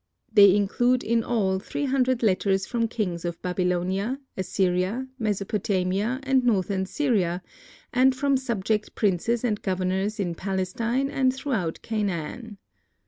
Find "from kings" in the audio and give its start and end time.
2.65-3.23